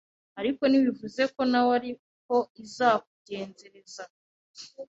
[0.39, 4.03] ariko ntibivuze ko nawe ariko izakugenzereza,